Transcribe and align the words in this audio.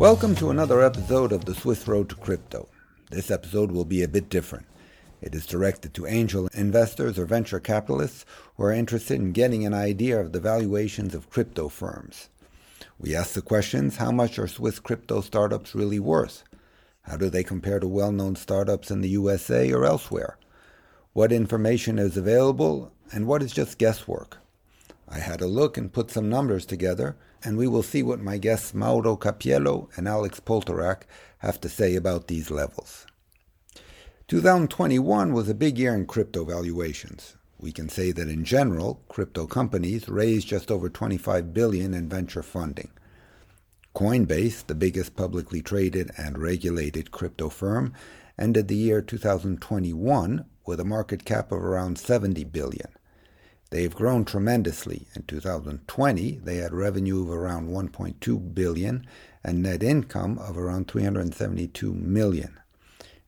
Welcome 0.00 0.34
to 0.36 0.48
another 0.48 0.80
episode 0.80 1.30
of 1.30 1.44
the 1.44 1.54
Swiss 1.54 1.86
Road 1.86 2.08
to 2.08 2.14
Crypto. 2.14 2.70
This 3.10 3.30
episode 3.30 3.70
will 3.70 3.84
be 3.84 4.02
a 4.02 4.08
bit 4.08 4.30
different. 4.30 4.64
It 5.20 5.34
is 5.34 5.44
directed 5.44 5.92
to 5.92 6.06
angel 6.06 6.48
investors 6.54 7.18
or 7.18 7.26
venture 7.26 7.60
capitalists 7.60 8.24
who 8.56 8.62
are 8.62 8.72
interested 8.72 9.16
in 9.16 9.32
getting 9.32 9.66
an 9.66 9.74
idea 9.74 10.18
of 10.18 10.32
the 10.32 10.40
valuations 10.40 11.14
of 11.14 11.28
crypto 11.28 11.68
firms. 11.68 12.30
We 12.98 13.14
ask 13.14 13.34
the 13.34 13.42
questions 13.42 13.98
how 13.98 14.10
much 14.10 14.38
are 14.38 14.48
Swiss 14.48 14.78
crypto 14.78 15.20
startups 15.20 15.74
really 15.74 16.00
worth? 16.00 16.44
How 17.02 17.18
do 17.18 17.28
they 17.28 17.44
compare 17.44 17.78
to 17.78 17.86
well 17.86 18.10
known 18.10 18.36
startups 18.36 18.90
in 18.90 19.02
the 19.02 19.10
USA 19.10 19.70
or 19.70 19.84
elsewhere? 19.84 20.38
What 21.12 21.30
information 21.30 21.98
is 21.98 22.16
available 22.16 22.90
and 23.12 23.26
what 23.26 23.42
is 23.42 23.52
just 23.52 23.76
guesswork? 23.76 24.38
I 25.06 25.18
had 25.18 25.42
a 25.42 25.46
look 25.46 25.76
and 25.76 25.92
put 25.92 26.10
some 26.10 26.30
numbers 26.30 26.64
together, 26.64 27.16
and 27.44 27.56
we 27.56 27.66
will 27.66 27.82
see 27.82 28.02
what 28.02 28.20
my 28.20 28.38
guests 28.38 28.74
Mauro 28.74 29.16
Cappiello 29.16 29.88
and 29.96 30.06
Alex 30.06 30.40
Poltorak 30.40 31.02
have 31.38 31.60
to 31.60 31.68
say 31.68 31.94
about 31.94 32.26
these 32.26 32.50
levels. 32.50 33.06
2021 34.28 35.32
was 35.32 35.48
a 35.48 35.54
big 35.54 35.78
year 35.78 35.94
in 35.94 36.06
crypto 36.06 36.44
valuations. 36.44 37.36
We 37.58 37.72
can 37.72 37.88
say 37.88 38.12
that 38.12 38.28
in 38.28 38.44
general, 38.44 39.02
crypto 39.08 39.46
companies 39.46 40.08
raised 40.08 40.48
just 40.48 40.70
over 40.70 40.88
25 40.88 41.52
billion 41.52 41.92
in 41.92 42.08
venture 42.08 42.42
funding. 42.42 42.90
Coinbase, 43.94 44.64
the 44.66 44.74
biggest 44.74 45.16
publicly 45.16 45.60
traded 45.60 46.10
and 46.16 46.38
regulated 46.38 47.10
crypto 47.10 47.48
firm, 47.48 47.92
ended 48.38 48.68
the 48.68 48.76
year 48.76 49.02
2021 49.02 50.44
with 50.64 50.80
a 50.80 50.84
market 50.84 51.24
cap 51.24 51.50
of 51.50 51.58
around 51.58 51.98
70 51.98 52.44
billion. 52.44 52.88
They've 53.70 53.94
grown 53.94 54.24
tremendously. 54.24 55.06
In 55.14 55.22
2020, 55.22 56.40
they 56.42 56.56
had 56.56 56.74
revenue 56.74 57.22
of 57.22 57.30
around 57.30 57.68
1.2 57.68 58.54
billion 58.54 59.06
and 59.44 59.62
net 59.62 59.82
income 59.82 60.38
of 60.38 60.58
around 60.58 60.88
372 60.88 61.94
million. 61.94 62.58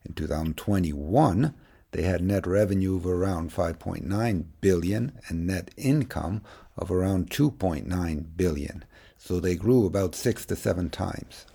In 0.04 0.14
2021, 0.14 1.54
they 1.92 2.02
had 2.02 2.22
net 2.22 2.46
revenue 2.46 2.96
of 2.96 3.06
around 3.06 3.52
5.9 3.52 4.44
billion 4.60 5.12
and 5.28 5.46
net 5.46 5.70
income 5.76 6.42
of 6.76 6.90
around 6.90 7.30
2.9 7.30 8.24
billion. 8.36 8.84
So 9.18 9.38
they 9.38 9.54
grew 9.54 9.86
about 9.86 10.16
6 10.16 10.46
to 10.46 10.56
7 10.56 10.90
times. 10.90 11.46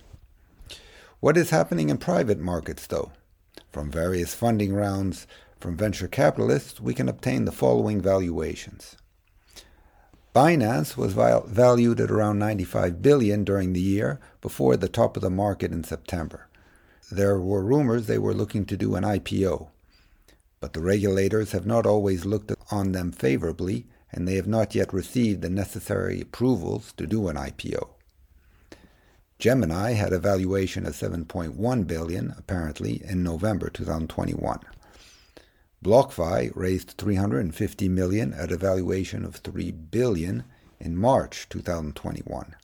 What 1.20 1.36
is 1.36 1.50
happening 1.50 1.90
in 1.90 1.98
private 1.98 2.38
markets 2.38 2.86
though? 2.86 3.12
From 3.70 3.90
various 3.90 4.34
funding 4.34 4.72
rounds 4.72 5.26
from 5.60 5.76
venture 5.76 6.08
capitalists, 6.08 6.80
we 6.80 6.94
can 6.94 7.08
obtain 7.08 7.44
the 7.44 7.52
following 7.52 8.00
valuations. 8.00 8.96
Binance 10.34 10.96
was 10.96 11.14
valued 11.14 12.00
at 12.00 12.10
around 12.10 12.38
95 12.38 13.02
billion 13.02 13.44
during 13.44 13.72
the 13.72 13.80
year 13.80 14.20
before 14.40 14.76
the 14.76 14.88
top 14.88 15.16
of 15.16 15.22
the 15.22 15.30
market 15.30 15.72
in 15.72 15.82
September 15.82 16.48
there 17.10 17.40
were 17.40 17.64
rumors 17.64 18.06
they 18.06 18.18
were 18.18 18.34
looking 18.34 18.66
to 18.66 18.76
do 18.76 18.94
an 18.94 19.04
IPO, 19.04 19.68
but 20.60 20.72
the 20.74 20.82
regulators 20.82 21.52
have 21.52 21.64
not 21.64 21.86
always 21.86 22.26
looked 22.26 22.52
on 22.70 22.92
them 22.92 23.12
favorably, 23.12 23.86
and 24.12 24.26
they 24.26 24.34
have 24.34 24.46
not 24.46 24.74
yet 24.74 24.92
received 24.92 25.40
the 25.40 25.50
necessary 25.50 26.20
approvals 26.20 26.92
to 26.94 27.06
do 27.06 27.28
an 27.28 27.36
IPO. 27.36 27.88
Gemini 29.38 29.92
had 29.92 30.12
a 30.12 30.18
valuation 30.18 30.84
of 30.84 30.94
7.1 30.94 31.86
billion 31.86 32.34
apparently 32.36 33.00
in 33.04 33.22
November 33.22 33.70
2021. 33.70 34.58
BlockFi 35.82 36.50
raised 36.56 36.94
350 36.98 37.88
million 37.88 38.34
at 38.34 38.50
a 38.50 38.56
valuation 38.56 39.24
of 39.24 39.36
3 39.36 39.70
billion 39.70 40.42
in 40.80 40.96
March 40.96 41.48
2021. 41.48 42.56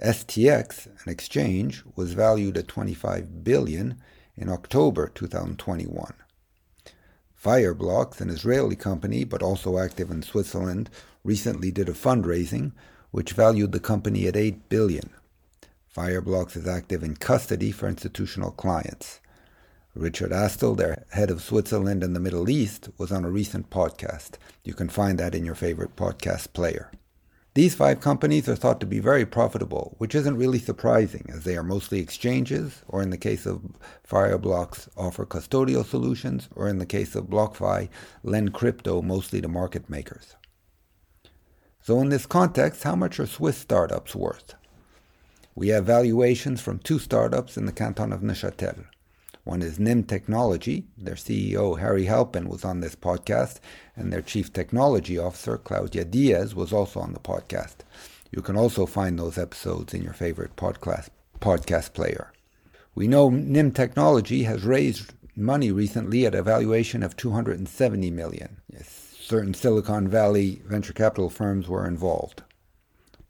FTX, 0.00 0.86
an 1.04 1.12
exchange, 1.12 1.82
was 1.96 2.12
valued 2.12 2.56
at 2.56 2.68
25 2.68 3.42
billion 3.42 4.00
in 4.36 4.48
October 4.48 5.08
2021. 5.08 6.14
Fireblocks, 7.42 8.20
an 8.20 8.30
Israeli 8.30 8.76
company 8.76 9.24
but 9.24 9.42
also 9.42 9.78
active 9.78 10.10
in 10.10 10.22
Switzerland, 10.22 10.90
recently 11.24 11.72
did 11.72 11.88
a 11.88 11.92
fundraising 11.92 12.70
which 13.10 13.32
valued 13.32 13.72
the 13.72 13.80
company 13.80 14.28
at 14.28 14.36
8 14.36 14.68
billion. 14.68 15.10
Fireblocks 15.94 16.56
is 16.56 16.68
active 16.68 17.02
in 17.02 17.16
custody 17.16 17.72
for 17.72 17.88
institutional 17.88 18.52
clients. 18.52 19.20
Richard 19.94 20.30
Astle, 20.30 20.74
their 20.74 21.04
head 21.10 21.30
of 21.30 21.42
Switzerland 21.42 22.02
and 22.02 22.16
the 22.16 22.20
Middle 22.20 22.48
East, 22.48 22.88
was 22.96 23.12
on 23.12 23.26
a 23.26 23.30
recent 23.30 23.68
podcast. 23.68 24.36
You 24.64 24.72
can 24.72 24.88
find 24.88 25.18
that 25.18 25.34
in 25.34 25.44
your 25.44 25.54
favorite 25.54 25.96
podcast 25.96 26.54
player. 26.54 26.90
These 27.52 27.74
five 27.74 28.00
companies 28.00 28.48
are 28.48 28.56
thought 28.56 28.80
to 28.80 28.86
be 28.86 29.00
very 29.00 29.26
profitable, 29.26 29.94
which 29.98 30.14
isn't 30.14 30.38
really 30.38 30.58
surprising 30.58 31.26
as 31.28 31.44
they 31.44 31.58
are 31.58 31.62
mostly 31.62 32.00
exchanges, 32.00 32.82
or 32.88 33.02
in 33.02 33.10
the 33.10 33.18
case 33.18 33.44
of 33.44 33.60
Fireblocks, 34.08 34.88
offer 34.96 35.26
custodial 35.26 35.84
solutions, 35.84 36.48
or 36.56 36.68
in 36.68 36.78
the 36.78 36.86
case 36.86 37.14
of 37.14 37.26
BlockFi, 37.26 37.90
lend 38.22 38.54
crypto 38.54 39.02
mostly 39.02 39.42
to 39.42 39.48
market 39.48 39.90
makers. 39.90 40.36
So, 41.82 42.00
in 42.00 42.08
this 42.08 42.24
context, 42.24 42.84
how 42.84 42.96
much 42.96 43.20
are 43.20 43.26
Swiss 43.26 43.58
startups 43.58 44.14
worth? 44.14 44.54
We 45.54 45.68
have 45.68 45.84
valuations 45.84 46.62
from 46.62 46.78
two 46.78 46.98
startups 46.98 47.58
in 47.58 47.66
the 47.66 47.72
canton 47.72 48.14
of 48.14 48.22
Neuchâtel. 48.22 48.86
One 49.44 49.60
is 49.60 49.80
Nym 49.80 50.04
Technology. 50.04 50.86
Their 50.96 51.16
CEO, 51.16 51.80
Harry 51.80 52.04
Halpin, 52.04 52.48
was 52.48 52.64
on 52.64 52.78
this 52.78 52.94
podcast, 52.94 53.58
and 53.96 54.12
their 54.12 54.22
Chief 54.22 54.52
Technology 54.52 55.18
Officer, 55.18 55.58
Claudia 55.58 56.04
Diaz, 56.04 56.54
was 56.54 56.72
also 56.72 57.00
on 57.00 57.12
the 57.12 57.18
podcast. 57.18 57.78
You 58.30 58.40
can 58.40 58.56
also 58.56 58.86
find 58.86 59.18
those 59.18 59.38
episodes 59.38 59.94
in 59.94 60.02
your 60.04 60.12
favorite 60.12 60.54
podcast, 60.54 61.08
podcast 61.40 61.92
player. 61.92 62.32
We 62.94 63.08
know 63.08 63.30
Nym 63.30 63.72
Technology 63.72 64.44
has 64.44 64.62
raised 64.62 65.12
money 65.34 65.72
recently 65.72 66.24
at 66.24 66.36
a 66.36 66.42
valuation 66.44 67.02
of 67.02 67.16
270 67.16 68.12
million. 68.12 68.58
Yes, 68.72 69.16
certain 69.20 69.54
Silicon 69.54 70.06
Valley 70.06 70.62
venture 70.66 70.92
capital 70.92 71.30
firms 71.30 71.66
were 71.66 71.88
involved. 71.88 72.44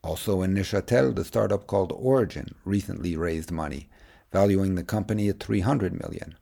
Also 0.04 0.42
in 0.42 0.52
Neuchâtel, 0.52 1.14
the 1.14 1.24
startup 1.24 1.66
called 1.66 1.90
Origyn 1.90 2.52
recently 2.66 3.16
raised 3.16 3.50
money 3.50 3.88
valuing 4.32 4.74
the 4.74 4.82
company 4.82 5.28
at 5.28 5.40
300 5.40 6.00
million. 6.00 6.36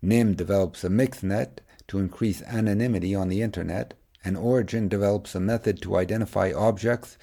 Nym 0.00 0.34
develops 0.34 0.84
a 0.84 0.88
mixnet 0.88 1.58
to 1.88 1.98
increase 1.98 2.42
anonymity 2.42 3.14
on 3.14 3.28
the 3.28 3.42
internet, 3.42 3.94
and 4.24 4.36
Origyn 4.36 4.88
develops 4.88 5.34
a 5.34 5.40
method 5.40 5.82
to 5.82 5.96
identify 5.96 6.52
objects 6.52 7.18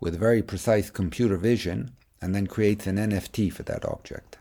with 0.00 0.18
very 0.18 0.42
precise 0.42 0.90
computer 0.90 1.36
vision 1.36 1.92
and 2.20 2.34
then 2.34 2.46
creates 2.46 2.86
an 2.86 2.96
NFT 2.96 3.52
for 3.52 3.62
that 3.64 3.84
object. 3.84 4.38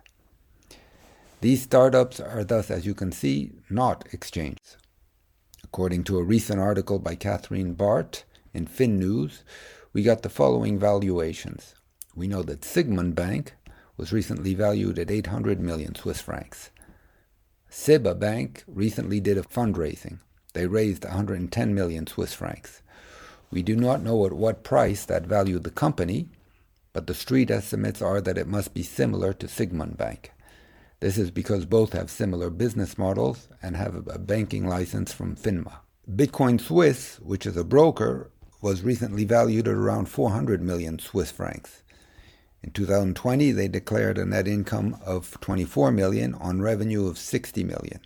These 1.42 1.64
startups 1.64 2.20
are 2.20 2.44
thus, 2.44 2.70
as 2.70 2.86
you 2.86 2.94
can 2.94 3.12
see, 3.12 3.54
not 3.70 4.08
exchanges. 4.12 4.78
According 5.64 6.04
to 6.06 6.18
a 6.18 6.24
recent 6.24 6.60
article 6.60 7.00
by 7.00 7.16
Catherine 7.16 7.74
Bart 7.74 8.26
in 8.54 8.68
FinNews, 8.68 9.44
we 9.94 10.04
got 10.04 10.22
the 10.22 10.30
following 10.30 10.78
valuations. 10.78 11.74
We 12.16 12.28
know 12.28 12.44
that 12.44 12.62
Sygnum 12.62 13.16
Bank 13.16 13.56
was 13.98 14.14
recently 14.14 14.54
valued 14.54 15.00
at 15.00 15.12
800 15.12 15.60
million 15.60 15.96
Swiss 15.96 16.22
francs. 16.22 16.70
SEBA 17.70 18.20
Bank 18.20 18.64
recently 18.68 19.20
did 19.20 19.38
a 19.38 19.44
fundraising. 19.44 20.20
They 20.54 20.68
raised 20.68 21.04
110 21.04 21.74
million 21.74 22.08
Swiss 22.08 22.34
francs. 22.34 22.82
We 23.52 23.64
do 23.64 23.76
not 23.76 24.02
know 24.02 24.26
at 24.26 24.34
what 24.34 24.64
price 24.64 25.06
that 25.06 25.26
valued 25.26 25.64
the 25.64 25.72
company, 25.72 26.30
but 26.94 27.08
the 27.08 27.14
street 27.14 27.50
estimates 27.50 28.02
are 28.02 28.22
that 28.22 28.38
it 28.38 28.48
must 28.48 28.74
be 28.74 28.84
similar 28.84 29.34
to 29.34 29.48
Sygnum 29.48 29.96
Bank. 29.96 30.32
This 31.00 31.18
is 31.18 31.32
because 31.32 31.66
both 31.66 31.94
have 31.94 32.12
similar 32.12 32.50
business 32.50 32.98
models 32.98 33.48
and 33.62 33.76
have 33.76 34.08
a 34.08 34.20
banking 34.20 34.68
license 34.68 35.12
from 35.12 35.36
FINMA. 35.36 35.74
Bitcoin 36.10 36.60
Suisse, 36.60 37.20
which 37.22 37.46
is 37.46 37.58
a 37.58 37.64
broker, 37.64 38.32
was 38.62 38.84
recently 38.84 39.26
valued 39.26 39.68
at 39.68 39.74
around 39.74 40.08
400 40.08 40.62
million 40.62 41.00
Swiss 41.00 41.32
francs. 41.32 41.82
In 42.64 42.72
2020, 42.72 43.52
they 43.52 43.68
declared 43.68 44.20
a 44.20 44.26
net 44.26 44.48
income 44.48 44.98
of 45.04 45.40
24 45.42 45.92
million 45.92 46.36
on 46.36 46.62
revenue 46.62 47.08
of 47.08 47.18
60 47.18 47.64
million, 47.64 48.02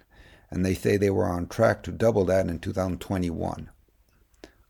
and 0.49 0.65
they 0.65 0.73
say 0.73 0.95
they 0.95 1.09
were 1.09 1.25
on 1.25 1.47
track 1.47 1.83
to 1.83 1.91
double 1.91 2.23
that 2.25 2.47
in 2.47 2.59
2021. 2.59 3.69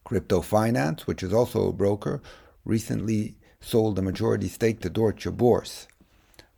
Crypto 0.03 0.41
Finance, 0.41 1.05
which 1.05 1.21
is 1.21 1.31
also 1.31 1.67
a 1.67 1.73
broker, 1.73 2.21
recently 2.63 3.35
sold 3.59 3.97
a 3.99 4.01
majority 4.01 4.47
stake 4.47 4.79
to 4.81 4.89
Deutsche 4.89 5.25
Börse. 5.25 5.87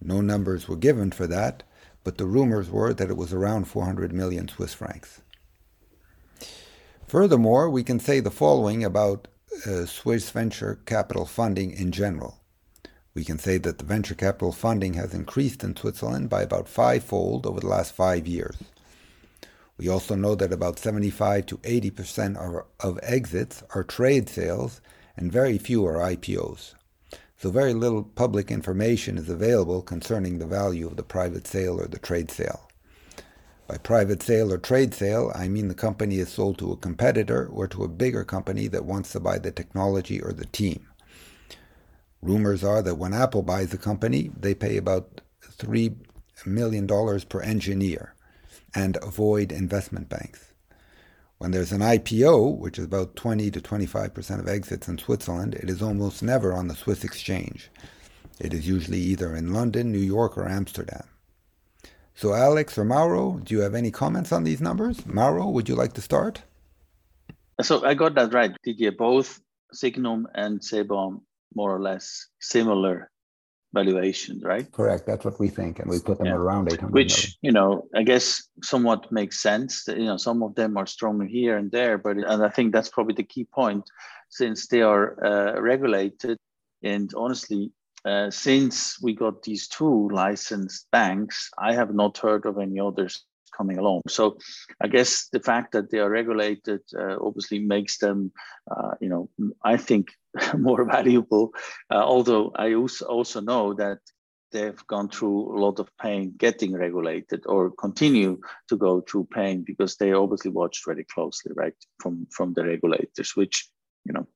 No 0.01 0.21
numbers 0.21 0.67
were 0.67 0.77
given 0.77 1.11
for 1.11 1.27
that, 1.27 1.63
but 2.03 2.17
the 2.17 2.25
rumors 2.25 2.69
were 2.69 2.93
that 2.93 3.09
it 3.09 3.17
was 3.17 3.33
around 3.33 3.65
400 3.65 4.13
million 4.13 4.47
Swiss 4.47 4.73
francs. 4.73 5.21
Furthermore, 7.05 7.69
we 7.69 7.83
can 7.83 7.99
say 7.99 8.19
the 8.19 8.31
following 8.31 8.83
about 8.83 9.27
uh, 9.65 9.85
Swiss 9.85 10.29
venture 10.29 10.79
capital 10.85 11.25
funding 11.25 11.71
in 11.71 11.91
general. 11.91 12.39
We 13.17 13.23
can 13.23 13.39
say 13.39 13.57
that 13.57 13.79
the 13.79 13.83
venture 13.83 14.13
capital 14.13 14.51
funding 14.51 14.93
has 14.93 15.15
increased 15.15 15.63
in 15.63 15.75
Switzerland 15.75 16.29
by 16.29 16.43
about 16.43 16.69
fivefold 16.69 17.47
over 17.47 17.59
the 17.59 17.65
last 17.65 17.93
five 17.93 18.27
years. 18.27 18.57
We 19.75 19.89
also 19.89 20.13
know 20.13 20.35
that 20.35 20.53
about 20.53 20.77
75 20.77 21.47
to 21.47 21.59
80 21.63 21.89
percent 21.89 22.37
of, 22.37 22.99
exits 23.01 23.63
are 23.73 23.83
trade 23.83 24.29
sales 24.29 24.81
and 25.15 25.31
very 25.31 25.57
few 25.57 25.83
are 25.87 25.95
IPOs. 25.95 26.75
So 27.39 27.49
very 27.49 27.73
little 27.73 28.03
public 28.03 28.51
information 28.51 29.17
is 29.17 29.29
available 29.29 29.81
concerning 29.81 30.37
the 30.37 30.45
value 30.45 30.85
of 30.85 30.95
the 30.95 31.01
private 31.01 31.47
sale 31.47 31.81
or 31.81 31.87
the 31.87 31.97
trade 31.97 32.29
sale. 32.29 32.69
By 33.67 33.77
private 33.77 34.21
sale 34.21 34.53
or 34.53 34.59
trade 34.59 34.93
sale, 34.93 35.31
I 35.33 35.47
mean 35.47 35.69
the 35.69 35.73
company 35.73 36.19
is 36.19 36.29
sold 36.29 36.59
to 36.59 36.71
a 36.71 36.77
competitor 36.77 37.47
or 37.47 37.67
to 37.69 37.83
a 37.83 37.87
bigger 37.87 38.23
company 38.23 38.67
that 38.67 38.85
wants 38.85 39.11
to 39.13 39.19
buy 39.19 39.39
the 39.39 39.51
technology 39.51 40.21
or 40.21 40.33
the 40.33 40.45
team. 40.45 40.86
Rumors 42.21 42.63
are 42.63 42.81
that 42.81 42.95
when 42.95 43.13
Apple 43.13 43.43
buys 43.43 43.73
a 43.73 43.77
company, 43.77 44.31
they 44.37 44.55
pay 44.55 44.77
about 44.77 45.21
$3 45.43 45.95
million 46.45 46.87
per 46.87 47.41
engineer 47.41 48.13
and 48.73 48.97
avoid 49.01 49.51
investment 49.51 50.09
banks. 50.09 50.53
When 51.37 51.51
there's 51.51 51.71
an 51.71 51.81
IPO, 51.81 52.57
which 52.57 52.79
is 52.79 52.85
about 52.85 53.15
20 53.15 53.51
to 53.51 53.61
25% 53.61 54.39
of 54.39 54.47
exits 54.47 54.87
in 54.87 54.97
Switzerland, 54.97 55.53
it 55.55 55.69
is 55.69 55.81
almost 55.81 56.23
never 56.23 56.51
on 56.51 56.67
the 56.67 56.75
Swiss 56.75 57.03
exchange. 57.03 57.69
It 58.39 58.53
is 58.53 58.67
usually 58.67 58.99
either 58.99 59.35
in 59.35 59.53
London, 59.53 59.91
New 59.91 59.99
York, 59.99 60.37
or 60.37 60.47
Amsterdam. 60.47 61.03
So, 62.15 62.33
Alex 62.33 62.77
or 62.77 62.85
Mauro, 62.85 63.39
do 63.43 63.53
you 63.53 63.61
have 63.61 63.75
any 63.75 63.91
comments 63.91 64.31
on 64.31 64.43
these 64.43 64.59
numbers? 64.59 65.05
Mauro, 65.05 65.47
would 65.49 65.69
you 65.69 65.75
like 65.75 65.93
to 65.93 66.01
start? 66.01 66.41
So, 67.61 67.85
I 67.85 67.93
got 67.93 68.15
that 68.15 68.33
right. 68.33 68.51
Didier, 68.63 68.91
both 68.91 69.39
Sygnum 69.73 70.25
and 70.33 70.59
SEBA 70.59 71.21
more 71.55 71.75
or 71.75 71.81
less 71.81 72.27
similar 72.39 73.11
valuations, 73.73 74.43
right? 74.43 74.71
Correct. 74.71 75.05
That's 75.05 75.25
what 75.25 75.39
we 75.39 75.49
think, 75.49 75.79
and 75.79 75.89
we 75.89 75.99
put 75.99 76.17
them 76.17 76.27
yeah. 76.27 76.33
around 76.33 76.71
800 76.71 76.93
Which, 76.93 77.37
you 77.41 77.51
know, 77.51 77.87
I 77.95 78.03
guess 78.03 78.47
somewhat 78.63 79.11
makes 79.11 79.39
sense. 79.41 79.83
You 79.87 80.05
know, 80.05 80.17
some 80.17 80.41
of 80.43 80.55
them 80.55 80.77
are 80.77 80.85
stronger 80.85 81.25
here 81.25 81.57
and 81.57 81.71
there, 81.71 81.97
but 81.97 82.17
and 82.17 82.43
I 82.43 82.49
think 82.49 82.73
that's 82.73 82.89
probably 82.89 83.15
the 83.15 83.23
key 83.23 83.45
point, 83.45 83.83
since 84.29 84.67
they 84.67 84.81
are 84.81 85.23
uh, 85.23 85.61
regulated. 85.61 86.37
And 86.83 87.11
honestly, 87.15 87.71
uh, 88.05 88.31
since 88.31 89.01
we 89.01 89.13
got 89.13 89.43
these 89.43 89.67
two 89.67 90.09
licensed 90.09 90.87
banks, 90.91 91.49
I 91.57 91.73
have 91.73 91.93
not 91.93 92.17
heard 92.17 92.45
of 92.45 92.57
any 92.57 92.79
others 92.79 93.25
coming 93.57 93.77
along. 93.79 94.01
So 94.07 94.37
I 94.81 94.87
guess 94.87 95.27
the 95.31 95.39
fact 95.39 95.71
that 95.71 95.89
they 95.89 95.99
are 95.99 96.09
regulated 96.09 96.81
uh, 96.97 97.17
obviously 97.19 97.59
makes 97.59 97.97
them, 97.97 98.31
uh, 98.69 98.91
you 99.01 99.09
know, 99.09 99.29
I 99.63 99.77
think 99.77 100.09
more 100.57 100.85
valuable. 100.85 101.53
Uh, 101.89 102.03
although 102.03 102.51
I 102.55 102.73
also, 102.73 103.41
know 103.41 103.73
that 103.73 103.99
they've 104.51 104.87
gone 104.87 105.09
through 105.09 105.57
a 105.57 105.59
lot 105.59 105.79
of 105.79 105.89
pain 105.97 106.33
getting 106.37 106.73
regulated 106.73 107.43
or 107.45 107.71
continue 107.71 108.39
to 108.69 108.77
go 108.77 109.01
through 109.01 109.27
pain 109.33 109.63
because 109.65 109.97
they 109.97 110.13
obviously 110.13 110.51
watched 110.51 110.85
very 110.85 111.03
closely, 111.03 111.51
right, 111.55 111.75
from, 112.01 112.27
from 112.31 112.53
the 112.53 112.63
regulators, 112.63 113.35
which, 113.35 113.69
you 114.05 114.13
know, 114.13 114.27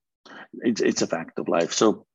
it's, 0.59 0.81
it's 0.81 1.01
a 1.01 1.07
fact 1.07 1.39
of 1.39 1.47
life. 1.47 1.71
So, 1.71 2.05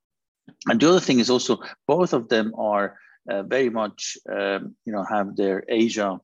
and 0.67 0.81
the 0.81 0.88
other 0.88 1.00
thing 1.00 1.19
is 1.19 1.31
also 1.31 1.61
both 1.87 2.12
of 2.12 2.29
them 2.29 2.53
are 2.56 2.99
uh, 3.29 3.43
very 3.43 3.71
much, 3.71 4.17
um, 4.31 4.77
you 4.85 4.93
know, 4.93 5.05
have 5.05 5.35
their 5.37 5.65
Asia 5.69 6.21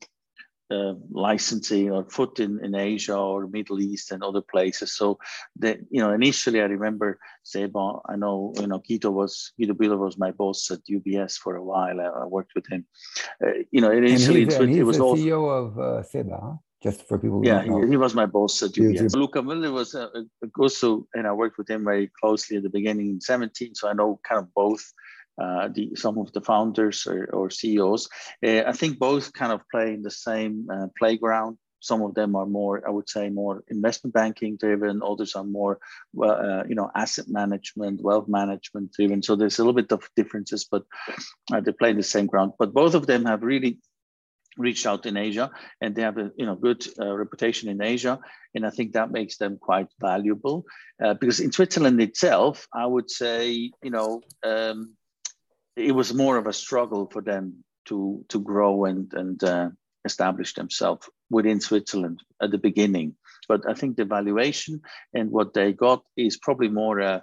uh, 0.71 0.93
licensing 1.11 1.91
or 1.91 2.03
foot 2.09 2.39
in, 2.39 2.63
in 2.63 2.75
Asia 2.75 3.17
or 3.17 3.47
Middle 3.47 3.79
East 3.79 4.11
and 4.11 4.23
other 4.23 4.41
places. 4.41 4.95
So 4.95 5.19
that 5.59 5.79
you 5.89 6.01
know, 6.01 6.13
initially 6.13 6.61
I 6.61 6.65
remember 6.65 7.19
SEBA, 7.45 8.01
I 8.07 8.15
know 8.15 8.53
you 8.59 8.67
know 8.67 8.79
Guido 8.79 9.11
was 9.11 9.51
Guido 9.57 9.73
Bühler 9.73 9.97
was 9.97 10.17
my 10.17 10.31
boss 10.31 10.69
at 10.71 10.79
UBS 10.89 11.33
for 11.33 11.55
a 11.55 11.63
while. 11.63 11.99
I, 11.99 12.05
I 12.05 12.25
worked 12.25 12.53
with 12.55 12.67
him. 12.71 12.85
Uh, 13.43 13.51
you 13.71 13.81
know, 13.81 13.91
initially 13.91 14.43
and 14.43 14.51
he's, 14.51 14.59
it, 14.59 14.69
it 14.69 14.83
was 14.83 14.97
the 14.97 15.03
all, 15.03 15.17
CEO 15.17 15.49
of 15.49 15.77
uh, 15.77 16.03
SEBA. 16.03 16.59
Just 16.83 17.07
for 17.07 17.17
people. 17.17 17.41
yeah, 17.45 17.63
he, 17.63 17.69
he, 17.91 17.95
was 17.95 18.13
my 18.13 18.25
boss 18.25 18.61
at 18.61 18.71
UBS. 18.71 19.15
Luca 19.15 19.41
Müller 19.41 19.71
was 19.71 19.95
a, 19.95 20.09
a 20.43 20.47
Gusso, 20.47 21.05
and 21.13 21.25
I 21.25 21.31
worked 21.31 21.57
with 21.57 21.69
him 21.69 21.85
very 21.85 22.11
closely 22.19 22.57
at 22.57 22.63
the 22.63 22.69
beginning 22.69 23.07
in 23.07 23.21
17. 23.21 23.73
So 23.73 23.87
I 23.87 23.93
know 23.93 24.19
kind 24.27 24.41
of 24.41 24.53
both 24.53 24.83
uh, 25.41 25.69
the, 25.73 25.91
some 25.95 26.17
of 26.17 26.31
the 26.33 26.41
founders 26.41 27.07
or, 27.07 27.25
or 27.33 27.49
CEOs. 27.49 28.09
Uh, 28.45 28.63
I 28.67 28.71
think 28.71 28.99
both 28.99 29.33
kind 29.33 29.51
of 29.51 29.61
play 29.71 29.93
in 29.93 30.01
the 30.01 30.11
same 30.11 30.67
uh, 30.71 30.87
playground. 30.97 31.57
Some 31.79 32.01
of 32.01 32.13
them 32.13 32.35
are 32.37 32.45
more, 32.45 32.81
I 32.87 32.91
would 32.91 33.09
say, 33.09 33.29
more 33.29 33.63
investment 33.67 34.13
banking 34.13 34.55
driven. 34.55 35.01
Others 35.03 35.35
are 35.35 35.43
more, 35.43 35.79
uh, 36.23 36.63
you 36.67 36.75
know, 36.75 36.89
asset 36.95 37.25
management, 37.27 38.01
wealth 38.01 38.29
management 38.29 38.93
driven. 38.93 39.21
So 39.21 39.35
there's 39.35 39.59
a 39.59 39.63
little 39.63 39.73
bit 39.73 39.91
of 39.91 40.07
differences, 40.15 40.65
but 40.69 40.83
uh, 41.51 41.59
they 41.59 41.73
play 41.73 41.89
in 41.89 41.97
the 41.97 42.03
same 42.03 42.27
ground. 42.27 42.53
But 42.57 42.73
both 42.73 42.95
of 42.95 43.05
them 43.05 43.25
have 43.25 43.43
really 43.43 43.79
reached 44.57 44.85
out 44.85 45.05
in 45.05 45.17
Asia, 45.17 45.51
and 45.81 45.95
they 45.95 46.03
have 46.03 46.17
a 46.17 46.31
you 46.37 46.45
know 46.45 46.55
good 46.55 46.85
uh, 46.99 47.13
reputation 47.13 47.69
in 47.69 47.81
Asia, 47.81 48.19
and 48.55 48.65
I 48.65 48.69
think 48.69 48.93
that 48.93 49.11
makes 49.11 49.37
them 49.37 49.57
quite 49.59 49.87
valuable. 49.99 50.65
Uh, 51.03 51.15
because 51.15 51.39
in 51.39 51.51
Switzerland 51.51 52.01
itself, 52.01 52.67
I 52.73 52.85
would 52.85 53.09
say 53.09 53.71
you 53.83 53.91
know 53.91 54.21
um, 54.43 54.95
it 55.75 55.91
was 55.93 56.13
more 56.13 56.37
of 56.37 56.47
a 56.47 56.53
struggle 56.53 57.07
for 57.11 57.21
them 57.21 57.63
to 57.85 58.23
to 58.29 58.39
grow 58.39 58.85
and 58.85 59.13
and 59.13 59.43
uh, 59.43 59.69
establish 60.05 60.53
themselves 60.53 61.09
within 61.29 61.59
Switzerland 61.59 62.21
at 62.41 62.51
the 62.51 62.57
beginning. 62.57 63.15
But 63.47 63.69
I 63.69 63.73
think 63.73 63.97
the 63.97 64.05
valuation 64.05 64.81
and 65.13 65.31
what 65.31 65.53
they 65.53 65.73
got 65.73 66.03
is 66.15 66.37
probably 66.37 66.69
more 66.69 67.01
uh, 67.01 67.19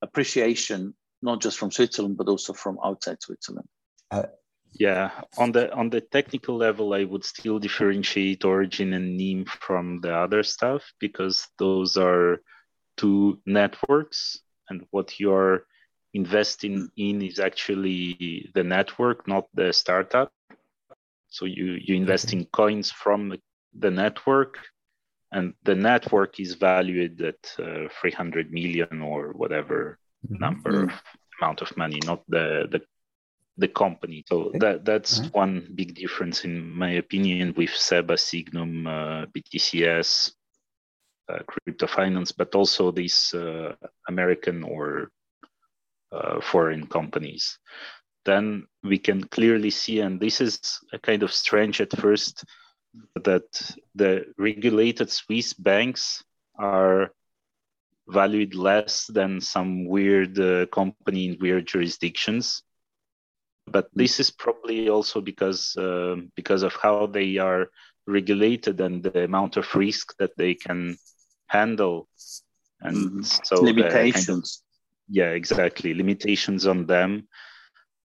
appreciation, 0.00 0.94
not 1.20 1.42
just 1.42 1.58
from 1.58 1.70
Switzerland 1.70 2.16
but 2.16 2.28
also 2.28 2.52
from 2.52 2.78
outside 2.84 3.22
Switzerland. 3.22 3.68
Uh, 4.10 4.24
yeah, 4.72 5.10
on 5.36 5.52
the 5.52 5.72
on 5.74 5.90
the 5.90 6.00
technical 6.00 6.56
level, 6.56 6.94
I 6.94 7.04
would 7.04 7.24
still 7.24 7.58
differentiate 7.58 8.40
Origyn 8.40 8.94
and 8.94 9.16
Nym 9.16 9.44
from 9.44 10.00
the 10.00 10.14
other 10.14 10.42
stuff 10.42 10.82
because 10.98 11.46
those 11.58 11.96
are 11.96 12.40
two 12.96 13.40
networks, 13.44 14.40
and 14.70 14.86
what 14.90 15.20
you're 15.20 15.66
investing 16.14 16.90
in 16.96 17.22
is 17.22 17.38
actually 17.38 18.50
the 18.54 18.62
network, 18.62 19.26
not 19.26 19.46
the 19.54 19.72
startup. 19.72 20.32
So 21.28 21.46
you 21.46 21.78
you 21.80 21.94
invest 21.94 22.28
okay. 22.28 22.38
in 22.38 22.44
coins 22.46 22.90
from 22.90 23.38
the 23.78 23.90
network, 23.90 24.58
and 25.32 25.54
the 25.64 25.74
network 25.74 26.38
is 26.38 26.54
valued 26.54 27.20
at 27.22 27.56
uh, 27.58 27.88
300 28.00 28.52
million 28.52 29.00
or 29.00 29.32
whatever 29.32 29.98
mm-hmm. 30.26 30.38
number 30.38 30.72
mm-hmm. 30.72 30.90
of 30.90 31.02
amount 31.40 31.62
of 31.62 31.76
money, 31.76 32.00
not 32.04 32.22
the 32.28 32.68
the 32.70 32.80
the 33.56 33.68
company. 33.68 34.24
So 34.28 34.44
okay. 34.44 34.58
that 34.58 34.84
that's 34.84 35.20
mm-hmm. 35.20 35.38
one 35.38 35.72
big 35.74 35.94
difference 35.94 36.44
in 36.44 36.70
my 36.70 36.92
opinion 36.92 37.54
with 37.56 37.70
SEBA, 37.70 38.16
Sygnum, 38.16 38.86
uh, 38.86 39.26
BTCS, 39.26 40.32
uh, 41.28 41.38
crypto 41.46 41.86
finance, 41.86 42.32
but 42.32 42.54
also 42.54 42.90
this 42.90 43.34
uh, 43.34 43.74
American 44.08 44.62
or 44.62 45.10
uh, 46.12 46.40
foreign 46.40 46.86
companies. 46.86 47.58
Then 48.24 48.66
we 48.84 48.98
can 48.98 49.24
clearly 49.24 49.70
see, 49.70 50.00
and 50.00 50.20
this 50.20 50.40
is 50.40 50.60
a 50.92 50.98
kind 50.98 51.22
of 51.22 51.32
strange 51.32 51.80
at 51.80 51.96
first, 51.98 52.44
that 53.24 53.74
the 53.94 54.26
regulated 54.38 55.10
Swiss 55.10 55.54
banks 55.54 56.22
are 56.58 57.12
valued 58.08 58.54
less 58.54 59.06
than 59.06 59.40
some 59.40 59.86
weird 59.86 60.38
uh, 60.38 60.66
company 60.66 61.26
in 61.26 61.38
weird 61.40 61.66
jurisdictions. 61.66 62.62
But 63.66 63.88
this 63.94 64.20
is 64.20 64.30
probably 64.30 64.88
also 64.88 65.20
because 65.20 65.76
uh, 65.76 66.16
because 66.34 66.62
of 66.62 66.74
how 66.74 67.06
they 67.06 67.38
are 67.38 67.70
regulated 68.06 68.80
and 68.80 69.02
the 69.02 69.24
amount 69.24 69.56
of 69.56 69.74
risk 69.74 70.16
that 70.18 70.36
they 70.36 70.54
can 70.54 70.98
handle, 71.46 72.08
and 72.80 72.96
mm-hmm. 72.96 73.22
so 73.22 73.62
limitations. 73.62 74.62
Yeah 75.08 75.30
exactly. 75.30 75.94
Limitations 75.94 76.66
on 76.66 76.86
them 76.86 77.28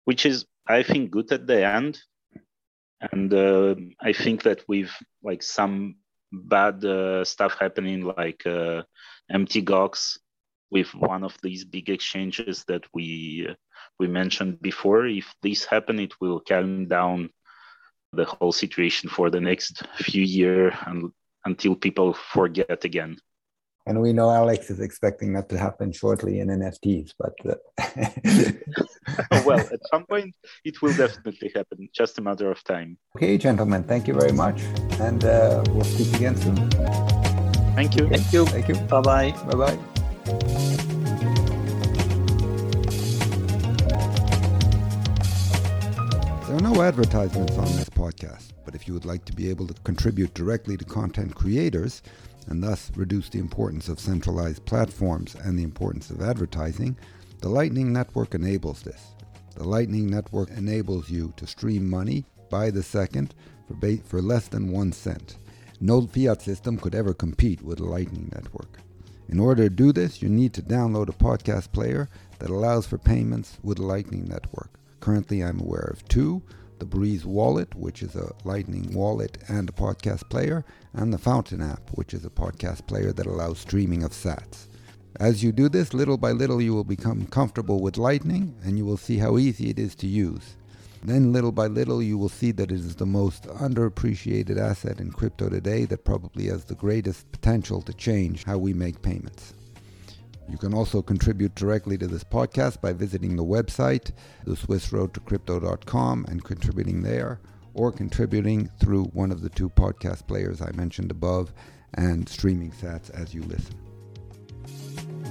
which 0.10 0.25
is 0.25 0.46
i 0.67 0.81
think 0.81 1.12
good 1.12 1.31
at 1.31 1.46
the 1.46 1.60
end. 1.77 1.93
And 3.12 3.31
uh, 3.34 3.75
i 4.01 4.12
think 4.22 4.43
that 4.43 4.60
with 4.67 4.91
like 5.24 5.43
some 5.43 5.74
bad 6.31 6.84
uh, 6.84 7.24
stuff 7.24 7.53
happening 7.60 8.00
like 8.22 8.41
uh, 8.46 8.81
mt 9.41 9.53
with 10.72 10.89
one 10.93 11.24
of 11.24 11.36
these 11.41 11.63
big 11.75 11.89
exchanges 11.89 12.63
that 12.72 12.84
we 12.93 13.08
we 14.00 14.08
mentioned 14.08 14.62
before. 14.62 15.08
If 15.08 15.27
this 15.43 15.65
happen 15.65 16.00
it 16.00 16.13
will 16.22 16.39
calm 16.50 16.88
down 16.88 17.29
the 18.19 18.25
whole 18.25 18.51
situation 18.63 19.10
for 19.10 19.29
the 19.29 19.41
next 19.50 19.74
few 20.10 20.24
year 20.24 20.62
and 20.88 21.12
until 21.46 21.75
people 21.75 22.13
forget 22.13 22.84
again 22.86 23.17
and 23.89 24.00
we 24.00 24.13
know 24.13 24.29
Alex 24.29 24.69
is 24.69 24.79
expecting 24.79 25.34
that 25.34 25.50
to 25.50 25.58
happen 25.58 25.91
shortly 25.91 26.39
in 26.41 26.50
NFTs, 26.50 27.15
but 27.17 27.34
uh... 27.43 27.55
well, 29.46 29.60
at 29.60 29.79
some 29.91 30.05
point 30.05 30.36
it 30.63 30.79
will 30.84 30.93
definitely 30.93 31.51
happen. 31.55 31.89
Just 31.91 32.19
a 32.19 32.22
matter 32.22 32.51
of 32.51 32.63
time. 32.63 33.00
Okay, 33.15 33.36
gentlemen, 33.39 33.84
thank 33.84 34.08
you 34.08 34.13
very 34.13 34.31
much, 34.31 34.62
and 35.01 35.25
uh, 35.25 35.63
we'll 35.69 35.84
speak 35.84 36.13
again 36.13 36.38
soon. 36.38 36.69
Thank 37.74 37.96
you. 37.96 38.08
Thank 38.08 38.31
you. 38.31 38.46
Thank 38.46 38.67
you. 38.67 38.75
Bye 38.75 39.01
bye. 39.01 39.31
Bye 39.48 39.58
bye. 39.63 39.79
There 46.46 46.58
are 46.58 46.62
no 46.62 46.84
advertisements 46.84 47.58
on 47.58 47.65
this 47.75 47.89
podcast, 47.89 48.53
but 48.65 48.75
if 48.75 48.88
you 48.88 48.93
would 48.93 49.05
like 49.05 49.25
to 49.25 49.34
be 49.34 49.50
able 49.50 49.65
to 49.65 49.74
contribute 49.84 50.36
directly 50.36 50.77
to 50.77 50.86
content 50.86 51.34
creators, 51.34 52.03
and 52.50 52.62
thus 52.62 52.91
reduce 52.96 53.29
the 53.29 53.39
importance 53.39 53.88
of 53.88 54.00
centralized 54.00 54.65
platforms 54.65 55.36
and 55.36 55.58
the 55.58 55.63
importance 55.63 56.10
of 56.10 56.22
advertising, 56.22 56.98
The 57.39 57.50
Lightning 57.50 57.94
Network 57.94 58.36
enables 58.36 58.82
this. 58.82 59.13
The 59.56 59.63
Lightning 59.63 60.08
Network 60.08 60.50
enables 60.51 61.10
you 61.10 61.34
to 61.38 61.48
stream 61.48 61.89
money 61.89 62.25
by 62.50 62.72
the 62.72 62.84
second 62.84 63.36
for, 63.68 63.75
ba- 63.75 64.03
for 64.03 64.22
less 64.22 64.48
than 64.48 64.72
one 64.72 64.91
cent. 64.91 65.38
No 65.79 66.01
fiat 66.08 66.41
system 66.41 66.77
could 66.77 66.96
ever 66.96 67.13
compete 67.13 67.62
with 67.62 67.77
the 67.77 67.86
Lightning 67.86 68.29
Network. 68.34 68.79
In 69.29 69.39
order 69.39 69.63
to 69.63 69.70
do 69.70 69.94
this, 69.94 70.22
you 70.22 70.27
need 70.27 70.53
to 70.53 70.62
download 70.62 71.08
a 71.08 71.13
podcast 71.13 71.72
player 71.72 72.10
that 72.39 72.50
allows 72.50 72.88
for 72.88 72.98
payments 72.98 73.60
with 73.63 73.77
the 73.77 73.86
Lightning 73.86 74.27
Network. 74.27 74.72
Currently, 75.00 75.44
I'm 75.44 75.60
aware 75.60 75.91
of 75.94 76.06
two 76.08 76.41
the 76.80 76.86
Breez 76.86 77.26
Wallet, 77.26 77.76
which 77.76 78.02
is 78.02 78.16
a 78.16 78.34
Lightning 78.44 78.94
wallet 78.94 79.38
and 79.48 79.70
a 79.70 79.74
podcast 79.74 80.30
player, 80.30 80.64
and 80.94 81.14
the 81.14 81.18
Fountain 81.18 81.62
app, 81.62 81.90
which 81.92 82.14
is 82.14 82.26
a 82.26 82.30
podcast 82.30 82.88
player 82.88 83.12
that 83.12 83.26
allows 83.26 83.60
streaming 83.60 84.04
of 84.04 84.12
sats. 84.12 84.68
As 85.20 85.44
you 85.44 85.52
do 85.52 85.68
this, 85.68 85.94
little 85.94 86.18
by 86.18 86.32
little, 86.32 86.62
you 86.62 86.74
will 86.74 86.84
become 86.84 87.26
comfortable 87.28 87.82
with 87.82 87.98
Lightning 87.98 88.56
and 88.64 88.78
you 88.78 88.86
will 88.86 88.98
see 88.98 89.18
how 89.18 89.38
easy 89.38 89.70
it 89.70 89.78
is 89.78 89.94
to 89.96 90.08
use. 90.08 90.56
Then, 91.04 91.34
little 91.34 91.52
by 91.52 91.68
little, 91.68 92.02
you 92.02 92.18
will 92.18 92.30
see 92.30 92.52
that 92.54 92.72
it 92.72 92.76
is 92.76 92.96
the 92.96 93.06
most 93.06 93.44
underappreciated 93.44 94.58
asset 94.58 95.00
in 95.00 95.12
crypto 95.12 95.50
today 95.50 95.86
that 95.86 96.06
probably 96.06 96.48
has 96.48 96.66
the 96.66 96.76
greatest 96.76 97.32
potential 97.32 97.82
to 97.82 97.94
change 97.94 98.44
how 98.44 98.58
we 98.58 98.74
make 98.74 99.02
payments. 99.02 99.54
You 100.50 100.58
can 100.58 100.74
also 100.74 101.01
contribute 101.01 101.56
directly 101.56 101.98
to 102.00 102.08
this 102.08 102.24
podcast 102.24 102.82
by 102.82 102.94
visiting 102.94 103.36
the 103.36 103.44
website, 103.44 104.12
the 104.46 104.56
swissroadtocrypto.com, 104.56 106.25
and 106.27 106.44
contributing 106.44 107.03
there, 107.03 107.39
or 107.75 107.91
contributing 107.91 108.70
through 108.79 109.06
one 109.06 109.32
of 109.32 109.41
the 109.41 109.50
two 109.50 109.70
podcast 109.70 110.27
players 110.27 110.62
I 110.62 110.72
mentioned 110.72 111.12
above 111.12 111.53
and 111.94 112.27
streaming 112.27 112.72
sats 112.72 113.12
as 113.12 113.34
you 113.34 113.44
listen. 113.44 113.75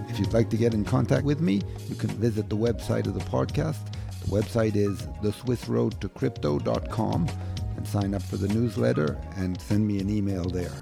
If 0.09 0.19
you'd 0.19 0.33
like 0.33 0.49
to 0.51 0.57
get 0.57 0.73
in 0.73 0.85
contact 0.85 1.25
with 1.25 1.41
me, 1.41 1.63
you 1.89 1.97
can 1.97 2.11
visit 2.11 2.49
the 2.49 2.57
website 2.57 3.07
of 3.07 3.15
the 3.15 3.21
podcast. 3.21 3.93
The 4.25 4.31
website 4.31 4.77
is 4.77 5.03
theswissroadtocrypto.com 5.23 7.29
and 7.77 7.87
sign 7.87 8.15
up 8.15 8.23
for 8.23 8.37
the 8.37 8.49
newsletter 8.49 9.17
and 9.37 9.61
send 9.61 9.87
me 9.87 10.01
an 10.01 10.11
email 10.11 10.45
there. 10.45 10.73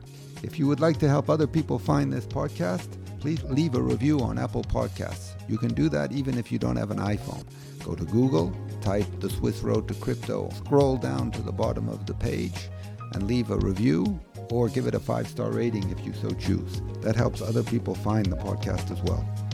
If 0.43 0.59
you 0.59 0.67
would 0.67 0.81
like 0.81 0.99
to 0.99 1.09
help 1.09 1.31
other 1.31 1.47
people 1.47 1.79
find 1.79 2.13
this 2.13 2.27
podcast, 2.27 2.89
please 3.27 3.43
leave 3.43 3.75
a 3.75 3.83
review 3.83 4.21
on 4.21 4.39
Apple 4.39 4.63
Podcasts. 4.63 5.35
You 5.49 5.59
can 5.59 5.75
do 5.75 5.89
that 5.89 6.13
even 6.13 6.39
if 6.39 6.53
you 6.53 6.61
don't 6.61 6.77
have 6.77 6.93
an 6.93 6.99
iPhone. 6.99 7.45
Go 7.83 7.97
to 7.97 8.05
Google, 8.05 8.55
type 8.81 9.05
the 9.19 9.29
Swiss 9.29 9.63
Road 9.63 9.89
to 9.89 9.95
Crypto, 9.95 10.49
scroll 10.51 10.97
down 10.97 11.33
to 11.33 11.43
the 11.43 11.51
bottom 11.51 11.89
of 11.89 12.07
the 12.07 12.15
page, 12.15 12.69
and 13.15 13.27
leave 13.27 13.51
a 13.51 13.57
review 13.57 14.21
or 14.49 14.69
give 14.69 14.87
it 14.87 14.95
a 14.95 15.01
five 15.01 15.27
star 15.27 15.51
rating 15.51 15.91
if 15.91 16.07
you 16.07 16.13
so 16.13 16.31
choose. 16.37 16.81
That 17.01 17.17
helps 17.17 17.43
other 17.43 17.65
people 17.65 17.97
find 17.97 18.27
the 18.27 18.37
podcast 18.37 18.93
as 18.93 19.03
well. 19.03 19.46